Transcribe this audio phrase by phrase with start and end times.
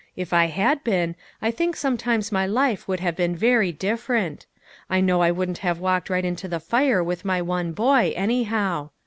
[0.15, 1.13] If I had been,
[1.43, 4.47] I think sometimes my life would have been very different.
[4.89, 8.89] I know I wouldn't have walked right into the fire with my one boy, anyhow.